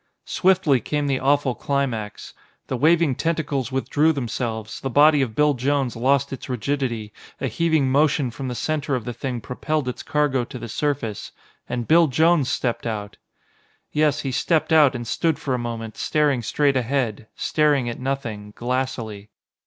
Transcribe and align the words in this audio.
Swiftly 0.25 0.79
came 0.81 1.05
the 1.05 1.19
awful 1.19 1.53
climax. 1.53 2.33
The 2.65 2.75
waving 2.75 3.13
tentacles 3.13 3.71
withdrew 3.71 4.13
themselves, 4.13 4.79
the 4.79 4.89
body 4.89 5.21
of 5.21 5.35
Bill 5.35 5.53
Jones 5.53 5.95
lost 5.95 6.33
its 6.33 6.49
rigidity, 6.49 7.13
a 7.39 7.45
heaving 7.45 7.91
motion 7.91 8.31
from 8.31 8.47
the 8.47 8.55
center 8.55 8.95
of 8.95 9.05
the 9.05 9.13
Thing 9.13 9.41
propelled 9.41 9.87
its 9.87 10.01
cargo 10.01 10.43
to 10.43 10.57
the 10.57 10.67
surface 10.69 11.31
and 11.69 11.87
Bill 11.87 12.07
Jones 12.07 12.49
stepped 12.49 12.87
out! 12.87 13.17
Yes, 13.91 14.21
he 14.21 14.31
stepped 14.31 14.73
out 14.73 14.95
and 14.95 15.05
stood 15.05 15.37
for 15.37 15.53
a 15.53 15.59
moment 15.59 15.97
staring 15.97 16.41
straight 16.41 16.75
ahead, 16.75 17.27
staring 17.35 17.87
at 17.87 17.99
nothing, 17.99 18.53
glassily. 18.55 19.29